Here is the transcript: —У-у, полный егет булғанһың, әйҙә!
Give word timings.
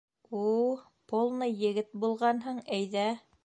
—У-у, 0.45 0.71
полный 1.11 1.53
егет 1.67 1.95
булғанһың, 2.05 2.61
әйҙә! 2.79 3.09